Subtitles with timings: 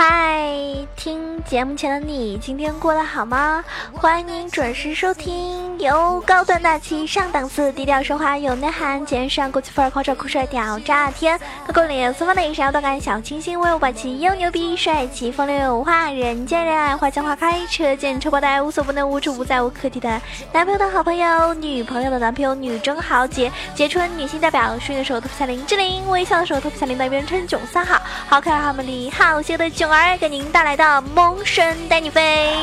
[0.00, 0.54] 嗨，
[0.94, 3.64] 听节目前的你，今天过得好吗？
[3.92, 20.20] 欢迎您准时收听由高端大气上档次、低调奢华有内涵、肩上国际范儿、狂拽酷帅屌炸天、高高脸四方的闪耀动感小清新、威武霸气又牛逼、帅气风流有话、人见人爱、花见花开、车见车爆胎、无所不能、无处不在、无可替代。
[20.52, 29.88] 男朋友的好朋友，女朋友的男朋友，女中豪杰，杰春女性代表，睡的时候头发像林志玲，微笑的时候头发像林黛玉，称囧三好，好可爱好美丽好邪的囧。
[29.88, 32.54] 儿给您带来的萌神带你飞，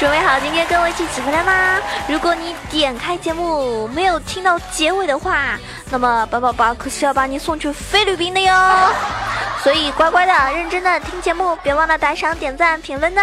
[0.00, 1.78] 准备好今天跟我一起起飞了吗？
[2.08, 5.58] 如果你点开节目没有听到结尾的话，
[5.90, 8.54] 那么本宝宝可是要把你送去菲律宾的哟。
[9.62, 13.20] 所以乖乖的、认真的听节目，别忘了打赏、点赞、评论呢。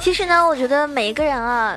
[0.00, 1.76] 其实呢，我觉得每一个人啊。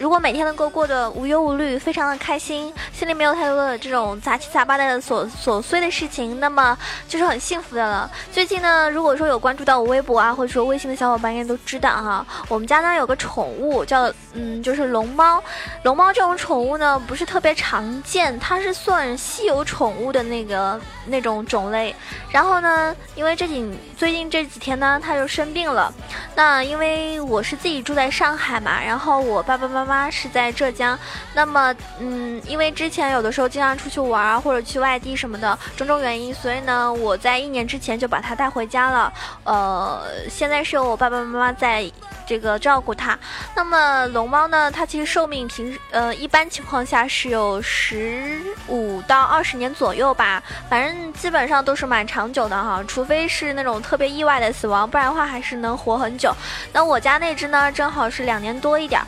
[0.00, 8.10] 如果每天能够过得无忧无虑，非常的开心，心里没有太多的这种杂七杂八的琐琐碎的事情，那么就是很幸福的了。
[8.32, 15.42] 最近呢，如果说有关注到我微博啊，或者说微信的小伙伴，应该都知道哈，我们家呢有个宠物叫嗯，就是龙猫。
[15.82, 21.94] 龙猫这种宠物呢，不是特别常见，它是算稀有宠物的那个那种种类。
[22.30, 25.92] 然后呢，因为这几最近这几天呢，它就生病了。
[26.34, 29.89] 那因为我是自己住在上海嘛，然后我爸爸妈妈。
[29.90, 30.96] 妈是在浙江，
[31.34, 39.12] 那么，嗯，因为之前有的时候经常出去玩啊，或者去外地什么的，种种原因，所以呢，我在一年之前就把它带回家了。
[39.42, 41.90] 呃，现在是由我爸爸妈妈在
[42.24, 43.18] 这个照顾它。
[43.56, 56.32] 那么龙猫呢，它其实寿命平呃一般情况下是有十五到二十年左右吧，反正基本上都是蛮长久的哈，除非是那种特别意外的死亡，不然的话还是能活很久。
[56.72, 59.06] 那我家那只呢，正好是两年多一点儿。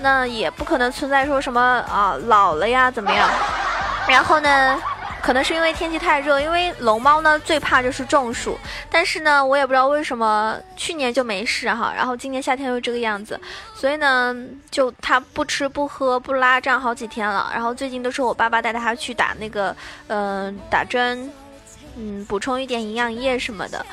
[0.00, 3.28] 那也不可能存在说什么啊老了呀怎么样？
[4.08, 4.80] 然后呢，
[5.22, 8.58] 可能是因为天气太热，因为龙猫呢最怕就是中暑。
[8.90, 13.38] 但是呢，我也不知道为什么去年就没事哈，然后今年夏天又这个样子，
[13.74, 14.34] 所以呢，
[14.70, 17.50] 就它不吃不喝不拉这样好几天了。
[17.54, 19.74] 然后最近都是我爸爸带它去打那个
[20.08, 21.30] 嗯打针。
[21.96, 23.84] 嗯，补充一点营养液什么的，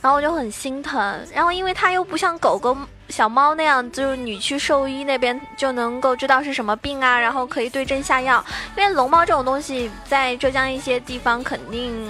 [0.00, 1.18] 然后我就很心疼。
[1.34, 2.76] 然后因为它又不像狗狗、
[3.08, 8.44] 小猫那样，就是你去兽医那边就能够知道是什么病啊，然后可以对症下药。
[8.76, 12.08] 因为龙猫这种东西，在浙江一些地方肯定。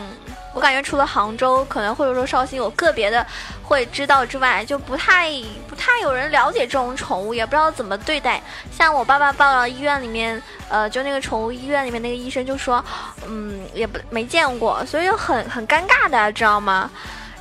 [0.56, 3.24] 我感觉除了杭州，可能或者说绍兴有个别的
[3.62, 5.30] 会知道之外，就不太
[5.68, 8.42] 不太有人了解这种宠物，也不知道怎么对待。
[8.72, 12.82] 像我爸爸报到医院里面，呃，就那个宠物医院里面那个医生就说，
[13.28, 16.90] 嗯，也不没见过，所以就很很尴尬的，知道吗？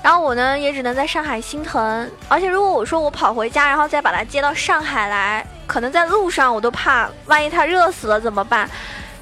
[0.04, 8.70] 然后我呢也只能在上海心疼，而且如果我说我跑回家，然后再把它接到上海来，可能在路上我都怕，万一它热死了怎么办？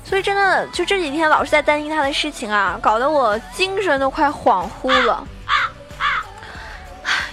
[0.03, 5.25] 所以真的，就这几天老是在担心他的事情啊，搞得我精神都快恍惚了。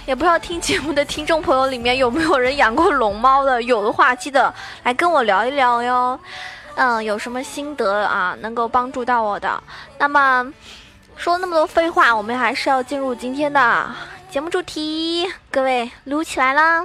[0.05, 6.19] 也不知道听节目的听众朋友里面有没有人养过龙猫的，有的话记得来跟我聊一聊哟。
[6.75, 9.61] 嗯，有什么心得啊，能够帮助到我的？
[9.99, 10.51] 那么
[11.15, 13.85] 说那么多废话，我们还是要进入今天的
[14.29, 16.83] 节目主题，各位撸起来啦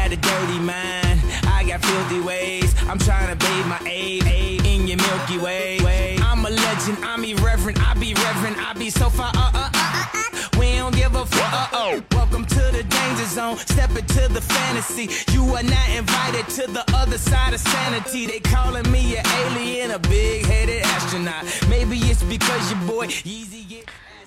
[0.00, 1.20] ！got a dirty mind.
[1.46, 2.74] I got filthy ways.
[2.88, 4.24] I'm trying to bathe my aid
[4.64, 6.18] in your Milky Way.
[6.22, 6.98] I'm a legend.
[7.02, 7.78] I'm irreverent.
[7.80, 8.56] I be reverent.
[8.58, 9.30] I be so far.
[9.34, 11.52] Uh, uh, uh, uh, we don't give a fuck.
[11.52, 12.02] Uh oh.
[12.12, 13.56] Welcome to the danger zone.
[13.56, 15.08] Step into the fantasy.
[15.32, 18.26] You are not invited to the other side of sanity.
[18.26, 21.44] They calling me an alien, a big headed astronaut.
[21.68, 23.84] Maybe it's because your boy Easy.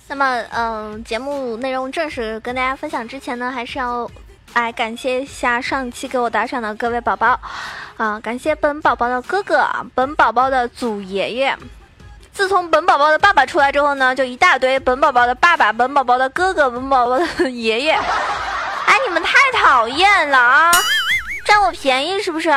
[0.08, 4.10] 那么，嗯，节目内容正式跟大家分享之前呢，还是要
[4.55, 7.39] 哎，感谢一下上期给我打赏的各位宝宝，
[7.97, 11.59] 啊，感谢本宝宝的哥哥，本宝宝的祖爷爷。
[12.33, 17.93] 自从本宝宝的爸爸出来之后呢，就一大堆本宝宝的爸爸、本宝宝的哥哥、本宝宝的爷爷。
[18.87, 20.73] 哎，你们太讨厌了啊！
[21.45, 22.49] 占我便宜是不是？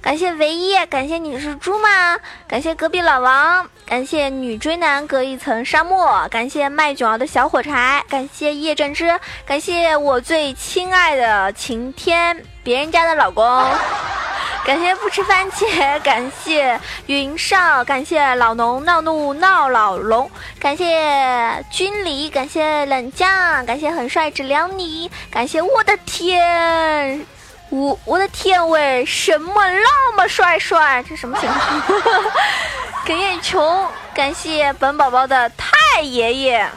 [0.00, 2.18] 感谢唯一，感谢你是猪吗？
[2.48, 13.44] 感谢隔壁老王，感谢女追男隔一层沙漠，感谢卖囧儿的小火柴，感谢叶正之，感谢我最亲爱的晴天，别人家的老公，
[14.64, 27.26] 感谢不吃番茄，感谢云少，感谢老农闹怒闹老龙，感谢军礼，感谢冷酱，感谢很帅只撩你，感谢我的天。
[27.72, 31.02] 我我的天喂，什么那么帅帅？
[31.08, 31.82] 这什么情况？
[33.06, 36.68] 耿叶琼，感谢本宝宝的太爷爷。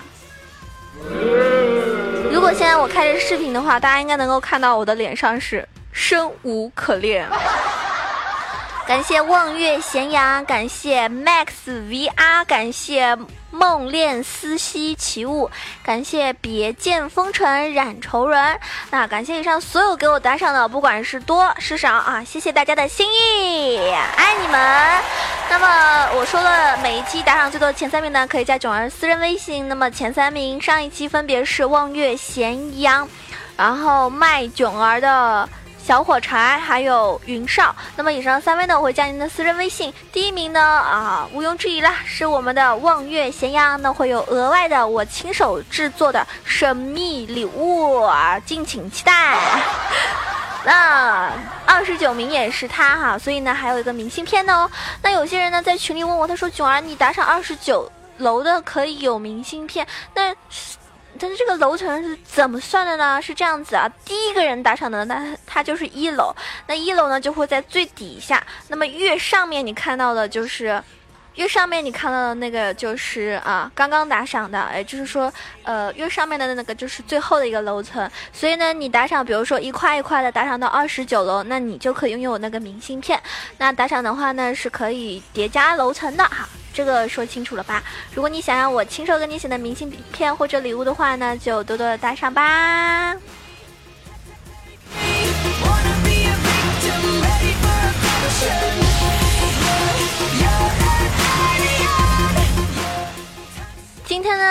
[2.32, 7.28] 如果现在我开着视频的话，大家应该能够看到我的脸上是生无可恋。
[8.88, 13.18] 感谢望月咸阳，感谢 Max VR，感谢
[13.56, 15.50] 梦恋思兮起舞，
[15.82, 18.60] 感谢别见风尘染愁人。
[18.92, 23.78] 那感谢以上所有给我打赏的，不管是多是少啊，谢谢大家的心意，
[24.18, 25.02] 爱你们。
[25.50, 29.70] 那么我说了，每一期打赏最多的前三名呢，可以加囧儿私人微信。
[29.70, 33.08] 那么前三名上一期分别是望月咸阳，
[33.56, 35.48] 然后卖囧儿的。
[35.86, 39.94] 小火柴还有云少，那么以上三位呢，我会加您的私人微信。
[40.12, 49.38] 第一名呢，啊，毋庸置疑啦，是我们的望月咸阳，那会有额外的我亲手制作的神秘礼物啊，敬请期待。
[50.66, 51.32] 那
[51.68, 54.68] 二十九名也是他哈，所以呢，还有一个明信片呢。
[55.04, 59.86] 那有些人呢在群里问我，他说囧儿，你打赏二十九楼的可以有明信片，
[60.16, 60.34] 那？
[61.20, 63.22] 但是这个楼层是怎么算的呢？
[63.22, 66.36] 是这样子啊，第一个人打赏的，那他就是一楼，
[66.68, 70.82] 那一楼呢就会在最底下，那么越上面你看到的就是，
[71.36, 75.32] 越上面你看到的那个就是啊刚刚打赏的，也就是说，
[75.64, 83.22] 呃越上面的那个就是最后的一个楼层，所以呢你打赏，比如说一块一块的打赏到二十九楼，那你就可以拥有那个明信片，
[83.58, 86.24] 那打赏的话呢是可以叠加楼层的。
[86.24, 86.48] 哈。
[86.76, 87.82] 这个说清楚了吧？
[88.14, 93.16] 如果你想要我亲手给你写的明信片或者礼物的话呢，就多多的带上吧。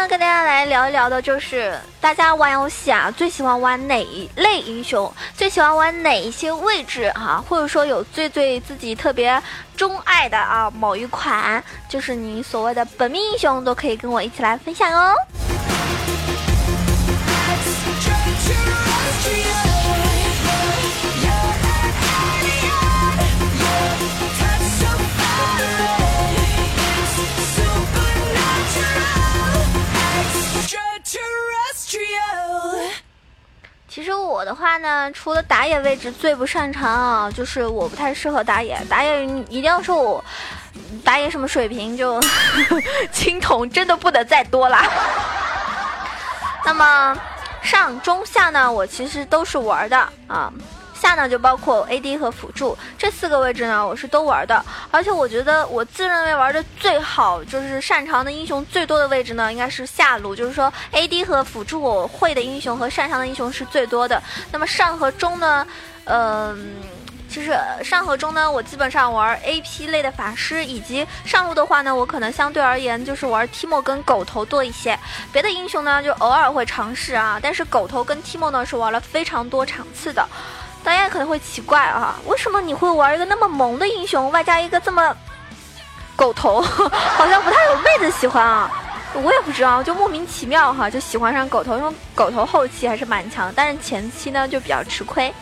[0.07, 5.11] 跟大家来聊一聊的就是大家玩游戏啊，最喜欢玩哪一类英雄？
[5.35, 7.43] 最喜欢玩哪一些位置啊？
[7.49, 9.43] 或者说有最最自己特别
[9.75, 15.15] 钟爱的啊某一款，就是你所谓的本命英雄，都可以跟我一起来分享哦。
[33.95, 38.77] 其实我的话呢，除了打野位置最不擅长啊，就是我不太适合打野。
[38.91, 40.25] 打野一定要说我
[41.05, 42.21] 打野什么水平， 就
[43.13, 44.85] 青铜真的不能再多啦。
[46.67, 47.17] 那么
[47.63, 49.97] 上中下呢，我其实都是玩的
[50.27, 50.53] 啊。
[51.05, 64.23] 下呢就包括 AD 和辅助这四个位置呢，我是都玩的，而且我觉得我自认为玩的最好，就是擅长的英雄最多的位置呢，应该是下路，就是说 AD 和辅助我会的英雄和擅长的英雄是最多的。
[64.51, 65.67] 那么上和中呢，
[66.05, 66.77] 嗯，
[67.29, 74.99] 其实上和中呢，我基本上玩 AP 类的法师，以及上路的话呢，我可能相对而言就是玩 Timo 跟狗头多一些，
[75.31, 80.27] 别的英雄呢就偶尔会尝试啊，但是狗头跟 Timo 呢是玩了非常多场次的。
[80.85, 85.17] 大家可能会奇怪啊，为什么你会玩一个那么萌的英雄，外加一个这么
[86.15, 88.71] 狗头， 好像不太有妹子喜欢啊？
[89.15, 95.33] 我也不知道，就莫名其妙哈，就喜欢上狗头，因为狗头后期还是蛮强，但是前期呢就比较吃亏。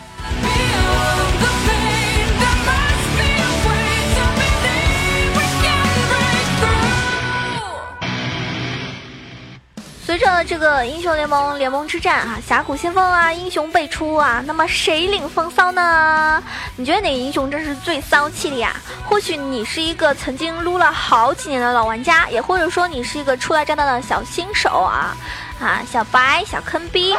[10.13, 16.43] 随着这个英雄联盟联盟之战啊，峡谷先锋啊，英雄辈出啊，那么谁领风骚呢？
[16.75, 18.75] 你觉得哪个英雄真是最骚气的呀？
[19.09, 25.17] 或许你是一个曾经撸了好几年的老玩家，也或者说你是一个初来乍到的小新手啊，
[25.59, 27.15] 啊，小白小坑逼。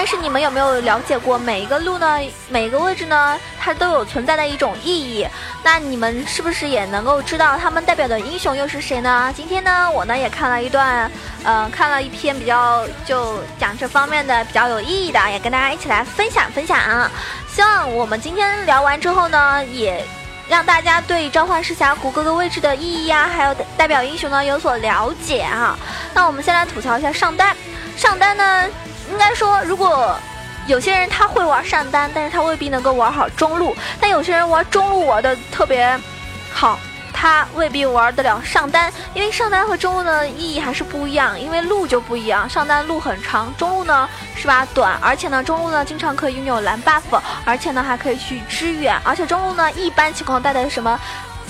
[0.00, 2.18] 但是你们有没有了解过每一个路呢？
[2.48, 3.38] 每一个位置呢？
[3.60, 5.28] 它都有存在的一种意义。
[5.62, 9.30] 那你们是不是也能够知道他们代表的英雄又是谁呢？
[9.36, 11.10] 今天呢，我呢也看了一段，
[11.44, 17.12] 呃，看了一篇比较就讲这方面的比较有意义的，也跟大家一起来分享分享啊。
[17.46, 20.02] 希望我们今天聊完之后呢，也
[20.48, 25.78] 让大家对召唤师峡谷各个位置的意义呀，还有代表英雄呢有所了解啊。
[26.14, 27.54] 那我们先来吐槽一下上单，
[27.98, 28.64] 上单呢。
[29.10, 30.16] 应该说，如果
[30.66, 35.98] 有些人他会玩上单，但是他未必能够玩好中路；但有些人玩中路玩的特别
[36.52, 36.78] 好，
[37.12, 38.92] 他未必玩得了上单。
[39.14, 42.48] 因为上单和中路的意义还是不一样，因为路就不一样。
[42.48, 50.98] 上单路很长，中路呢是吧短，而且呢中路呢经常可以拥有蓝 buff，而且呢还可以去支援，而且中路呢一般情况带的什么？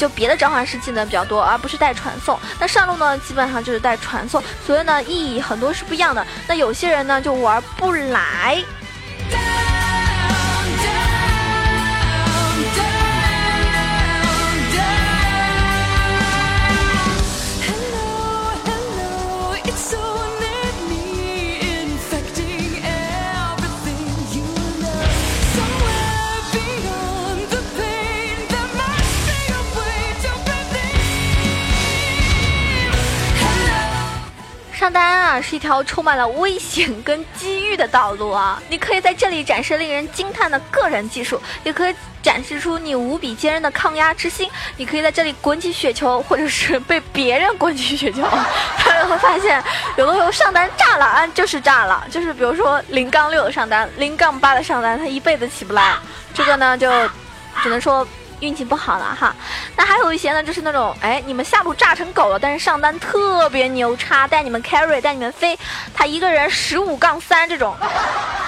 [0.01, 2.41] 就别的召唤师技能比较多，而不是带传送。
[2.59, 6.27] 那上路呢，基本上就是带传送，所以呢，意义很多是不一样的。
[6.49, 8.65] 那有些人呢，就玩不来。
[35.61, 38.61] 条充满了危险跟机遇的道路啊！
[38.69, 44.51] 你可以在这里展示令人惊叹的个人技术，也可以展示出你无比坚韧的抗压之心。
[44.77, 48.23] 你可以在这里滚起雪球，或者是被别人滚起雪球。
[48.85, 49.63] 大家会发现，
[49.97, 55.95] 有的时候上单炸了，啊就是炸了，就是比如说零杠六的上单，零杠八的上单，他一辈子起不来。
[56.33, 56.91] 这个呢，就
[57.63, 58.07] 只能说。
[58.41, 59.35] 运气不好了哈，
[59.77, 65.59] 那还有一些呢，就是那种哎，你们下路炸成狗了，但是上单特别牛叉，带你们 carry，带你们飞，
[65.95, 67.77] 他一个人十五杠三这种，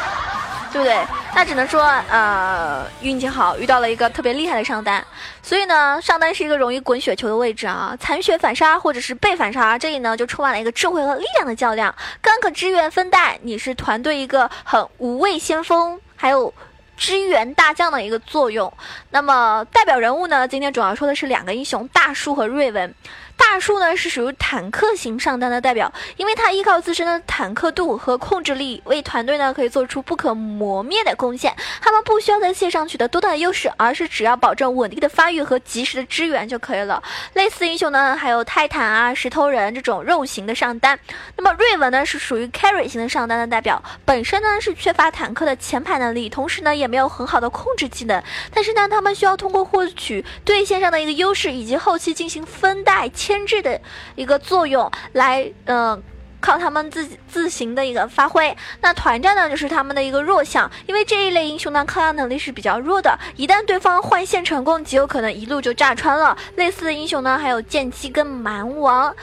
[0.72, 0.96] 对不对？
[1.34, 5.04] 那只能说呃运气好，遇到了一个特别厉害的上单，
[5.42, 11.94] 所以呢，上单是一个容易滚雪球的位置啊，残血反杀或者是被反杀，这里呢就充满了一个智慧和力量的较量。
[12.20, 16.52] 刚可支援分带，你是团队一个很无畏先锋，还有。
[16.96, 18.72] 支援大将的一个作用。
[19.10, 20.46] 那么代表人物呢？
[20.46, 22.94] 今天主要说的是两个英雄，大树和瑞文。
[23.36, 31.54] 大树呢是属于坦克型上单的代表，因为他依靠自身的坦克度和控制力，为团队呢可以做出不可磨灭的贡献。
[31.80, 37.02] 他们不需要在线上取得多大的优势，而是只要保证稳定的发育和及时的支援就可以了。
[37.34, 40.98] 类似英雄呢，还有泰坦啊、石头人这种肉型的上单。
[41.36, 48.22] 那么瑞文呢是属于 carry 型的上单的代表，本身呢是缺乏坦克的前排能力，同时呢也没有很好的控制技能。
[48.54, 53.02] 但是呢，他们需要通过获取对线上的一个优势，以及后期进行分带。
[53.22, 53.80] 牵制的
[54.16, 56.02] 一个作用，来，嗯，
[56.40, 58.56] 靠他们自己自行的一个发挥。
[58.80, 63.16] 那团战呢，就是他们的一个弱项，因为这一类英雄呢，抗压能力是比较弱的。
[63.36, 66.36] 一旦对方换线成功，极有可能一路就炸穿了。
[66.56, 69.14] 类似的英雄呢，还有剑姬跟蛮王。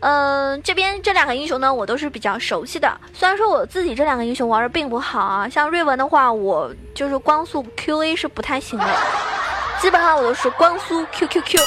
[0.00, 3.00] 嗯，这边这两个英雄呢，我都是比较熟悉的。
[3.14, 8.86] 虽然说我自己这两个英雄玩的并不好啊，像瑞文的话，我就是光速 QA 是不太行的，
[9.80, 11.60] 基本上我都是光速 QQQ。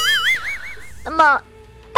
[1.06, 1.42] 那么。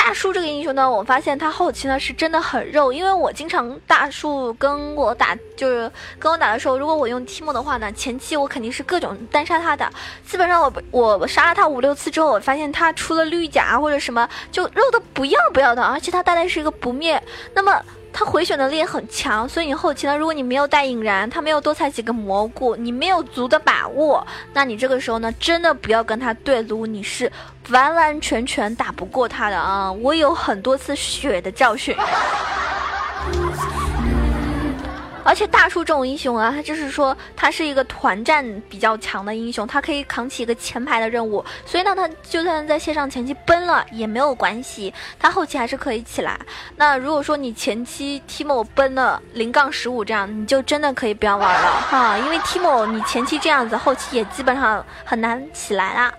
[0.06, 9.90] 大树这个英雄呢，我发现他后期呢是真的很肉，因为我经常大树跟我打，就是跟我打的时候，如果我用提莫的话呢，前期我肯定是各种单杀他的，
[10.28, 17.82] 基本上我我我杀了他五六次之后，我发现他出了绿甲或者什么，就肉的不要不要的，而且他带的是一个不灭，那么。
[18.14, 27.30] 他回血能力很强，所以你后期呢，如果你没有带引燃，他没有多采几个蘑菇，你没有足的把握，那你这个时候呢，真的不要跟他对撸，你是
[27.70, 29.92] 完完全全打不过他的啊！
[29.92, 31.96] 我有很多次血的教训。
[35.24, 46.40] 而且大树这种英雄啊，他就是说他是一个团战比较强的英雄，他可以扛起一个前排的任务，所以呢，他就算在线上前期崩了也没有关系，他后期还是可以起来。
[46.76, 56.14] 那如果说你前期 Timo 崩了零杠十五这样，你就真的可以不要玩了哈，因为 Timo 你前期这样子，后期也基本上很难起来啦。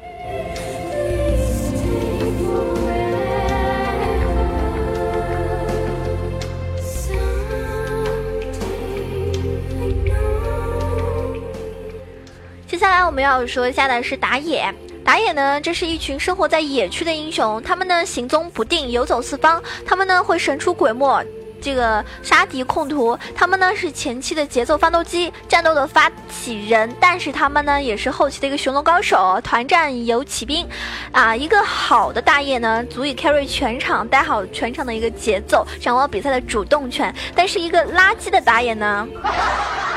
[12.75, 14.75] 接下来我们要说一下的是打野。
[15.05, 21.25] 打野呢，这是一群生活在野区的英雄，他们呢行踪不定，游走四方，他们呢会神出鬼没，
[21.65, 30.69] 这个杀敌控图，他们呢是前期的节奏发动机，战斗的发起人，但是他们呢也是后期的一个寻龙高手，团战有骑兵，
[31.11, 39.09] 啊，一个好的打野呢，足以 carry 全场，带好全场的一个节奏，掌握比赛的主动权，但是一个垃圾的打野呢。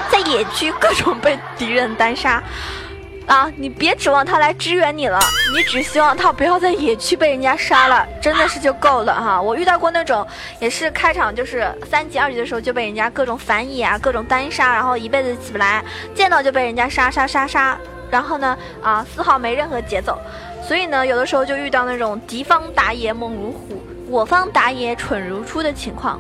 [0.10, 2.42] 在野区各种被敌人单杀，
[3.28, 3.52] 啊！
[3.58, 5.20] 你别指望他来支援你了，
[5.54, 9.42] 你只希望他不要在野区被人家杀了，真的是就够了哈！
[9.42, 10.26] 我遇到过那种，
[10.60, 15.84] 也是开场就是三级二级的时候就被人家各种反野啊，各种单杀，然后一辈子起不来，
[16.16, 17.78] 见到就被人家杀杀杀杀，
[18.10, 20.18] 然后呢，啊，丝毫没任何节奏，
[20.66, 26.18] 所以呢，有的时候就遇到那种敌方打野猛如虎，我方打野蠢如猪的情况。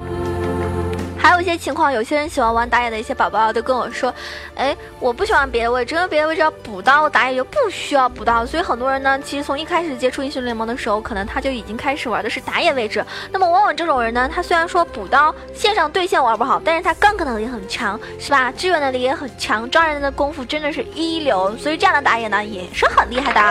[1.28, 4.14] 还有一些情况，有些人喜欢玩打野的一些宝宝都跟我说，
[4.56, 8.46] 哎，我不喜欢别的位置，因为别的位置要补刀，打野就不需要补刀。
[8.46, 13.06] 所以很多人呢，其实从一开始接触英雄联盟的时候，可能他就已经开始玩的是打野位置。
[13.30, 18.50] 那么往往这种人呢，他虽然说补刀线上对线玩不好，但是他 gank 能力很强，是吧？
[18.50, 21.54] 支援能力也很强，抓人的功夫真的是一流。
[21.58, 23.42] 所以这样的打野呢，也是很厉害的。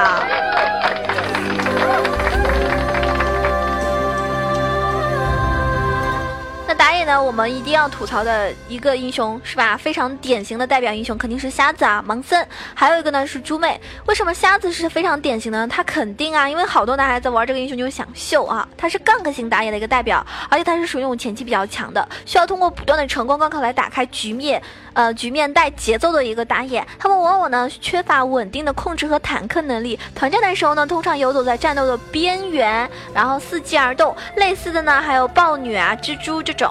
[6.77, 7.23] 打野呢？
[7.23, 9.77] 我们一定要吐槽的一个英雄是吧？
[9.77, 12.47] 非常典型的代表英雄肯定是瞎子啊，盲僧。
[12.75, 13.81] 还有一个呢是猪妹。
[14.07, 15.67] 为什么瞎子是非常典型呢？
[15.69, 18.69] 他肯定啊，因为好多男孩子玩这个英雄就想秀啊。
[18.77, 24.61] 他是 gank 型打野的一个代表，而且他是属于那种前期比较强的，需要通过不断的成功 gank 来打开局面，
[24.93, 26.85] 呃，局面带节奏的一个打野。
[26.99, 34.15] 他们往往呢缺乏稳定的控制和坦克能力，团战的时候呢通常游走在战斗的边缘，然后伺机而动。
[34.37, 36.57] 类似的呢还有豹女啊、蜘蛛这。
[36.57, 36.66] 种，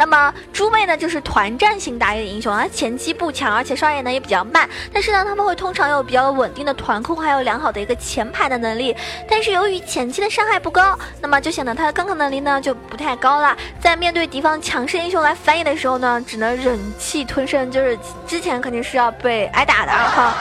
[0.00, 8.96] 那么猪妹呢，就是团战型打野英雄啊，前期不强，而且刷野呢也比较慢，但是呢，他们会通常有比较稳定的团控，还有良好的一个前排的能力。
[9.28, 13.54] 但是由于前期的伤害不高，那么就显得他的 gank 能力呢就不太高了。
[13.78, 20.34] 在面对敌方强势英雄来反野的时候呢，只能忍气吞声，就是之前肯定是要被挨打的哈。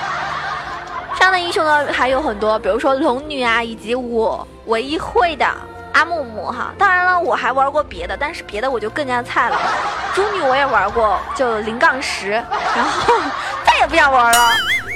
[1.18, 5.46] 这样的英雄呢还有很多，比如说龙女啊，以及我唯一会的。
[5.94, 9.58] 阿木木哈，当然了，我还玩过别的，但是别的我就更加菜了。
[10.14, 13.14] 猪女我也玩过，就零杠十，然后
[13.66, 14.50] 再也不想玩了，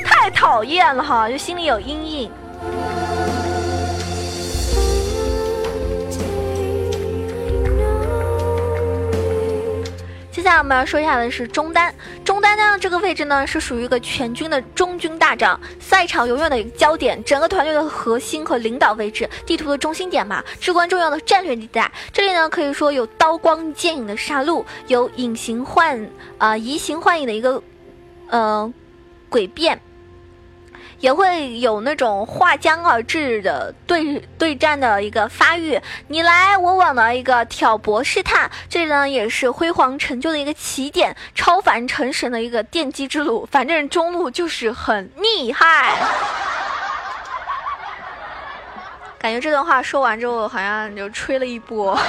[0.06, 2.32] 太讨厌了哈，就心里有阴影。
[10.44, 11.96] 接下来我们要说一下的是中单，
[12.26, 21.90] 中单呢这个位置呢是属于一个全军的中军大将，赛场永远的一个焦点，整个团队的核心和领导位置，地图的中心点嘛，至关重要的战略地带。
[22.12, 27.64] 这里呢可以说有刀光剑影的杀戮，有隐形幻啊移形换影的一个
[28.28, 28.74] 呃
[29.32, 29.80] 诡辩。
[31.04, 43.46] 也会有那种划江而治的对对战的一个发育，你来我往的一个挑拨试探，这呢也是辉煌成就的一个起点，超凡成神的一个奠基之路。
[43.52, 45.94] 反正中路就是很厉害，
[49.20, 52.00] 感觉这段话说完之后，好像就吹了一波。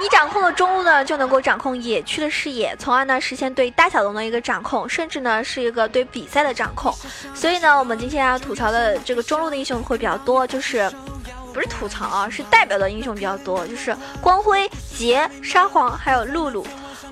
[0.00, 6.94] 你掌控了中路呢，就能够掌控野区的视野，从而呢实现对大小龙的一个掌控，甚至呢是一个对比赛的掌控。
[7.34, 10.88] 所以呢，我们今天要吐槽的这个中路的英雄会比较多，就是
[11.52, 16.64] 不是吐槽啊，是代表的英雄比较多，就是光辉、杰、沙皇还有露露。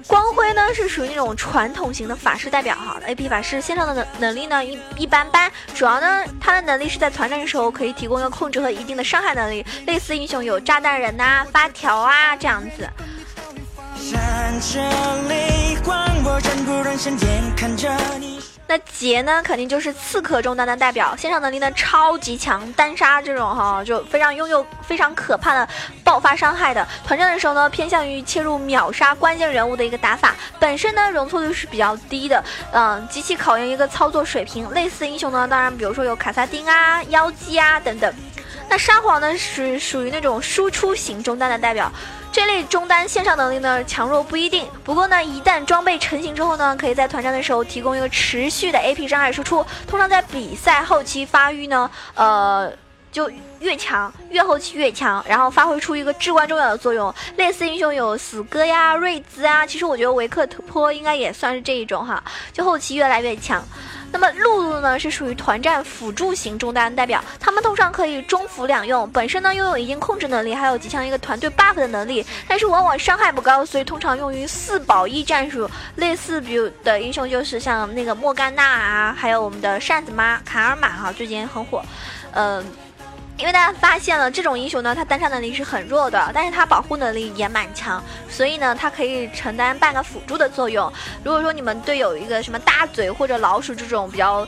[0.07, 12.89] 光辉呢是属于那种传统型的法师代表哈，A P 法师线上的能能力呢一一般般，主要呢他的能力是在团战的时候可以提供一个控制和一定的伤害能力，类似英雄有炸弹人呐、发条啊这样子。
[18.69, 25.69] 那杰呢，肯定就是刺客中单的代表，线上能力呢超级强，单杀这种哈就非常拥有非常可怕的
[26.03, 26.87] 爆发伤害的。
[27.07, 34.69] 团战的时候呢，偏向于切入秒杀关键人物的一个打法，本身呢容错率是比较低的，嗯，极其考验一个操作水平。
[34.71, 38.13] 类似英雄呢，当然比如说有卡萨丁啊、妖姬啊等等。
[38.79, 41.91] 沙皇呢属于属于那种输出型中单的代表。
[42.33, 49.65] 这类中单线上能力呢强弱不一定，不过呢一旦装备成型之后呢，可以在团战的时候提供一个持续的 AP 伤害输出。
[49.87, 52.71] 通常在比赛后期发育呢，呃，
[53.17, 57.13] 就越强，越后期越强，然后发挥出一个至关重要的作用。
[57.39, 63.65] 类似英雄有死哥呀、瑞兹啊，其实我觉得维克特坡应该也算是这一种哈，就后期越来越强。
[64.13, 75.67] 那么露露呢是属于团战辅助型中单代表，他们通常可以中辅两用，本身呢拥有一定控制能力，还有极强一个团队 buff 的能力，但是往往伤害不高，所以通常用于四保一战术。
[75.95, 81.83] 类似比如的英雄就是像那个莫甘娜啊，还有我们的扇子妈卡尔玛哈，最近很火，
[82.33, 82.63] 嗯。
[83.39, 90.91] 因为大家发现了这种英雄呢，他单杀能力是很弱的，但是他保护能力也蛮强，所以呢，他可以承担半个辅助的作用。
[91.23, 94.47] 如果说你们队友一个什么大嘴或者老鼠这种比较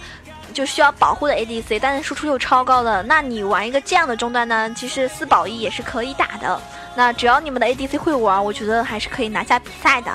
[0.54, 6.58] 就需要保护的 ADC，但是输出又超高的，那你玩一个这样的中单呢，其实四保一也是可以打的。
[6.96, 10.10] 那只要你们的 ADC 会玩，我觉得还是可以拿下比赛的。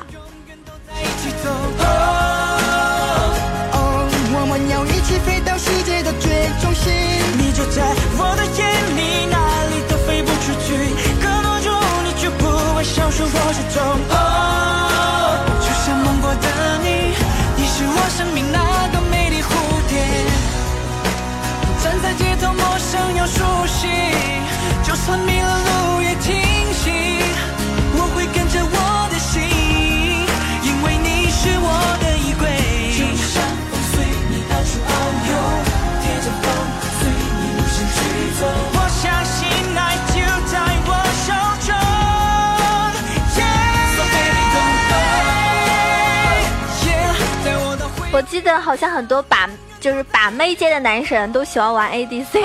[4.36, 6.92] 我们要一起飞到世界的最中心，
[7.38, 7.82] 你就在
[8.18, 8.43] 我的
[10.44, 10.76] 出去
[11.22, 11.72] 更多，就
[12.04, 14.33] 你就不会消失或失踪。
[48.34, 49.48] 记得好像很多把
[49.80, 52.44] 就是把妹界的男神都喜欢玩 ADC。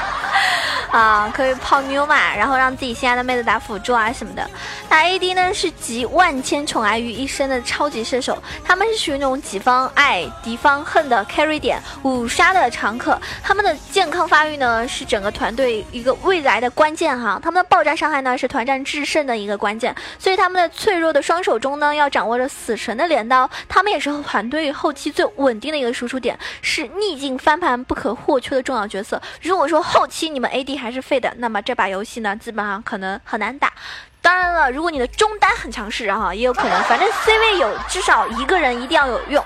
[0.90, 4.48] 啊，可以泡妞嘛，然后让自己心爱的妹子打辅助啊什么的。
[4.90, 13.16] 那 AD 呢是集万千宠爱于一身的超级射手，他们是属于那种己方爱敌方恨的 carry 点，五杀的常客。
[13.40, 17.38] 他们的健康发育呢是整个团队一个未来的关键哈。
[17.40, 23.48] 他们的爆炸伤害呢是团战制胜的一个关键，所以他们的脆弱的双手中呢要掌握着死神的镰刀。
[23.68, 29.22] 他们也是团队后期最稳定的一个输出点，是逆境翻盘不可或缺的重要角色。
[29.40, 33.72] 如果说后期你们 AD 还是废的，那么这把游戏呢，基本上可能很难打。
[34.22, 36.82] 当然了，如果你的中单很强势哈，也有可能。
[36.84, 39.44] 反正 C 位有至少一个人一定要有用。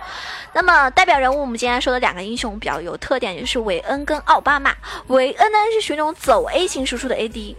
[0.52, 4.74] 那么代表人物，我们今天说的两个英雄比较有特点，就是韦恩跟奥巴马。
[5.08, 7.56] 韦恩呢是属于那种走 A 型输出的 AD。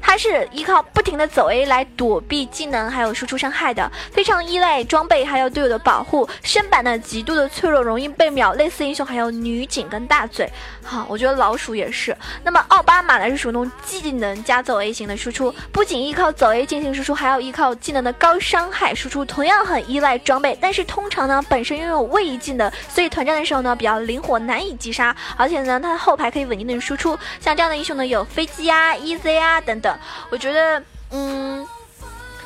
[0.00, 6.28] 他是依靠不停的走 A 来躲避技能，还有输出伤害的，非常依赖装备，还有队友的保护。
[6.42, 8.52] 身板呢极度的脆弱，容易被秒。
[8.54, 10.50] 类似英雄还有女警跟大嘴。
[10.82, 12.16] 好，我觉得老鼠也是。
[12.42, 20.58] 那么奥巴马呢是属于那种技能加走 A 型的输出，不仅依靠走 A 进行输出，还要依靠技能的高伤害输出，同样很依赖装备。
[20.60, 25.14] 但是通常呢本身拥有位移技能，所以团战的时候呢比较灵活，难以击杀。
[25.36, 27.16] 而且呢他的后排可以稳定的输出。
[27.40, 29.89] 像这样的英雄呢有飞机啊、EZ 啊等等。
[30.30, 31.66] 我觉得，嗯，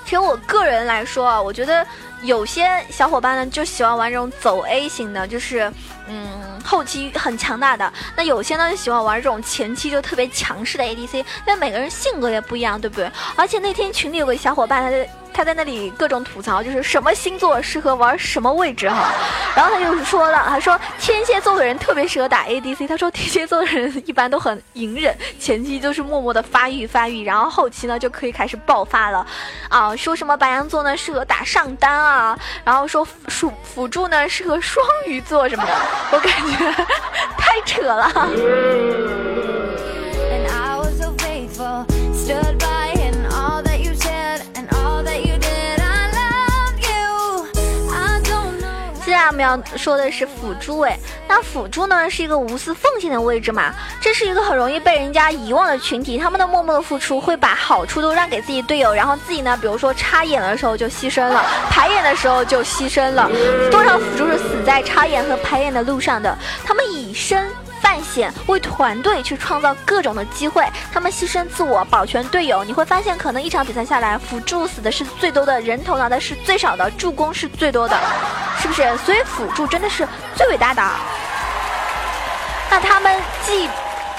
[0.05, 1.87] 其实我个人来说啊，我觉得
[2.23, 5.73] 有些小伙伴呢就喜欢玩这种走 A 型的，就是
[6.07, 7.93] 嗯后期很强大的。
[8.17, 11.17] 那有些呢就喜欢玩这种前期就特别强势的 ADC。
[11.19, 13.11] 因为每个人性格也不一样，对不对？
[13.37, 15.11] 而且那天群里有个小伙伴，他就。
[15.35, 19.13] 他在那里各种吐槽，就是什么星座适合玩什么位置哈，
[19.57, 29.27] 然后他就说了，他说天蝎座的人特别适合打 ADC，他说天蝎座的人一般都很隐忍，前期就是默默的发育发育，然后后期呢就可以开始爆发了，
[29.69, 35.73] 啊，说什么白羊座呢适合打上单啊，然后说辅辅助呢适合双鱼座什么的，
[36.13, 36.85] 我感觉
[37.37, 38.31] 太扯了。
[49.25, 53.73] 下面要说的是辅助哎，那辅助呢是一个无私奉献的位置嘛？
[53.99, 63.31] 这是一个很容易被人家遗忘的群体，他们的默默的付出会把好处都让给自己队友，然后自己呢，比如说插眼的时候就牺牲了，排眼的时候就牺牲了。
[63.71, 66.37] 多少辅助是死在插眼和排眼的路上的？
[66.63, 67.49] 他们以身。
[67.85, 72.65] 犯险为团队去创造各种的机会，他们牺牲自我保全队友。
[72.65, 77.97] 你会发现，可能一场比赛下来，辅助死的是最多的，人头拿的是最少的，助攻是最多的，
[78.59, 78.83] 是不是？
[79.05, 80.83] 所以辅助真的是最伟大的。
[82.71, 83.69] 那他们既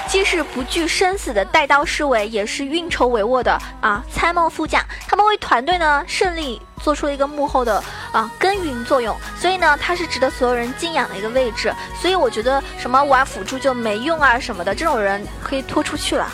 [0.06, 4.80] 既是不惧生死的带刀侍卫，也是运筹帷幄的啊参谋副将。
[5.08, 6.62] 他们为团队呢胜利。
[6.82, 11.74] 做出了一个幕后的啊耕耘作用，所以呢，他是值得所有人敬仰的一个位置。
[12.00, 16.28] 所以我觉得什么玩辅助就没用啊什么的，这种人可以拖出去了，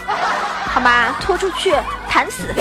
[0.67, 1.17] 好吗？
[1.21, 1.75] 拖出去
[2.09, 2.55] 弹死。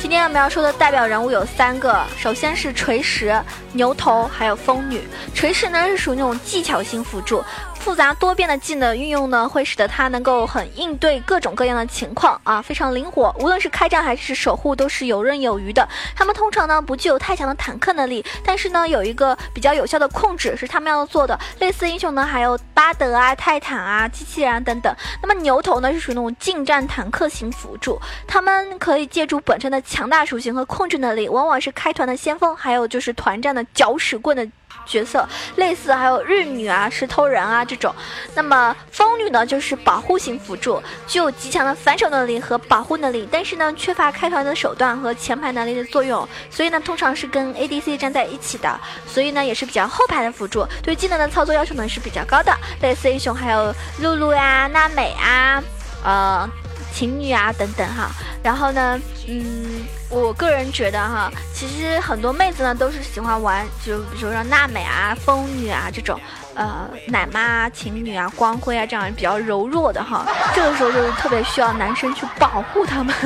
[0.00, 3.38] 今天我们要说的代表人物有三个，首先是锤石、
[3.72, 5.06] 牛头，还有风女。
[5.34, 7.44] 锤石呢是属于那种技巧型辅助。
[7.88, 13.34] 复杂多变的技能运用呢，会使得他能够很应对各种各样的情况啊，非常灵活。
[13.40, 15.88] 无论是开战还是守护，都是游刃有余的。
[16.14, 21.40] 他们通常呢不具有太强的坦克能力，但是呢有一个比较有效的控制是他们要做的。
[21.60, 24.94] 类似英雄呢还有巴德啊、泰坦啊、机器人等等。
[25.22, 34.46] 那么牛头呢是属于那种近战坦克型辅助，他们可以借助本身的强大属性和控制能力，往往是开团的先锋，还有就是团战的搅屎棍的。
[34.86, 37.94] 角色类似还有日女啊、石头人啊这种，
[38.34, 52.54] 那么风女呢就是保护型辅助，具有极强的反手能力和保护能力，但是呢缺乏开团的手段和前排能力的作用，所以呢通常是跟 ADC 站在一起的，所以呢也是比较后排的辅助，对技能的操作要求呢是比较高的。
[52.80, 55.62] 类似英雄还有露露呀、娜美啊、
[56.04, 56.48] 呃
[56.92, 58.10] 情侣啊等等哈，
[58.42, 59.97] 然后呢，嗯。
[60.10, 66.18] 我个人觉得哈，其实很多妹子呢都是喜欢玩，就比如说娜美啊、风女啊这种，
[66.54, 70.24] 呃，奶妈啊、情侣啊、光辉啊这样比较柔弱的哈，
[70.56, 73.14] 这个时候就是特别需要男生去保护他们。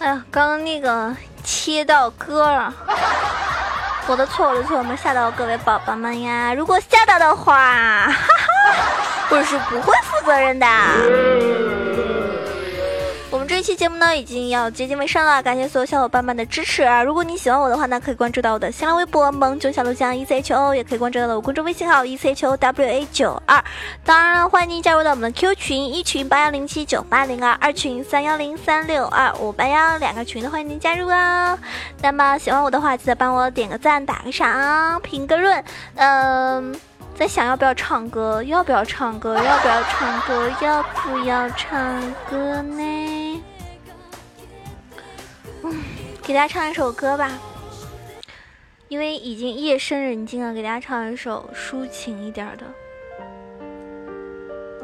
[0.00, 2.70] 哎呀，刚刚那个切到歌了，
[4.06, 6.52] 我的错，我的错，没吓到各位宝宝们呀。
[6.52, 8.18] 如果吓到的话，哈哈。
[9.30, 9.92] 我是不会
[10.24, 10.66] 责任的。
[13.30, 17.02] 我们这一期节目呢，已经要接近尾声了，感谢所有小伙伴们的支持啊！
[17.02, 23.62] 如果你喜欢我的话呢，可以关注到我的新浪微博“萌九小鹿酱 E C H O”，也可以关注到我公众微信号 “E C H O W A 九二”。
[24.06, 31.58] 当然了，欢迎您加入到我们的 Q 群，一群八幺零七九八零二，二群三幺零三六二五八幺，两个群的欢迎您加入哦。
[32.00, 35.64] 那么喜欢我的话，记得帮我点个赞、打个赏、评个论，
[35.96, 36.80] 嗯。
[37.14, 38.42] 在想要不要唱歌？
[38.42, 39.34] 要不要唱歌？
[39.36, 40.50] 要不要唱歌？
[40.60, 43.42] 要不要唱歌呢？
[45.62, 45.82] 嗯，
[46.22, 47.30] 给大家唱一首歌吧，
[48.88, 52.64] 因为已经夜深人静了，给大家唱一首抒情一点的。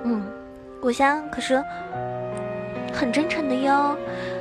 [0.04, 0.24] 嗯，
[0.80, 1.62] 果香可是
[2.94, 3.96] 很真诚的哟，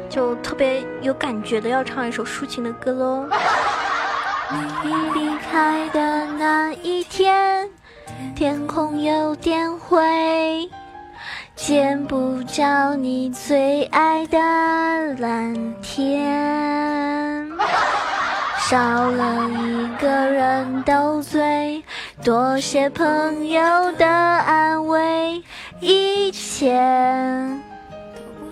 [0.10, 3.28] 就特别有感觉的要唱一首抒情的歌喽。
[4.84, 7.69] 你离开的那一天，
[8.36, 10.69] 天空有点灰，
[11.55, 14.38] 见不着你最爱的
[15.17, 17.49] 蓝天。
[18.69, 21.84] 少了一个人斗嘴，
[22.23, 25.43] 多些朋友的安慰，
[25.79, 26.79] 一切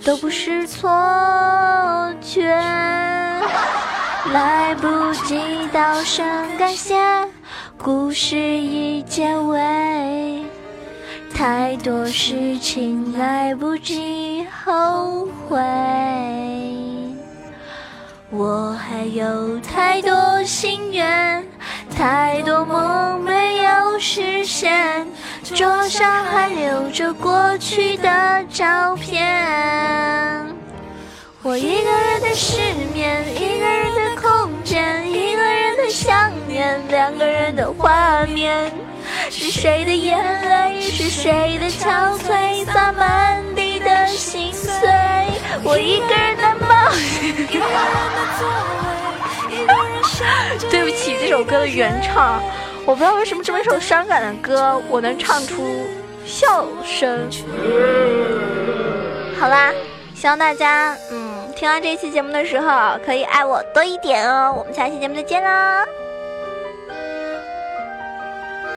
[0.03, 0.89] 都不是错
[2.21, 2.47] 觉。
[4.33, 5.39] 来不及
[5.71, 6.25] 道声
[6.57, 6.95] 感谢，
[7.77, 10.43] 故事已结尾。
[11.33, 15.57] 太多事情来不及后悔，
[18.31, 21.45] 我还有太多心愿，
[21.95, 25.05] 太多梦没有实现，
[25.43, 29.23] 桌上还留着过去的照片。
[31.43, 32.57] 我一个人的失
[32.93, 35.56] 眠，一个人的空间，一个人
[35.89, 38.71] 想念，两个人的画面。
[39.29, 40.17] 是谁的眼
[40.49, 44.69] 泪，是谁的憔悴，洒满地的心碎。
[45.63, 46.69] 我一个人的梦。
[50.69, 52.41] 对不起，这首歌的原唱，
[52.85, 55.87] 我不知道为什么这么一首伤感的歌，我能唱出
[56.25, 57.29] 笑声。
[59.39, 59.71] 好啦，
[60.13, 61.26] 希望大家，嗯。
[61.57, 64.53] 听完这一期节目的时候，可以爱我多一点哦。
[64.55, 65.83] 我们下期节目再见啦！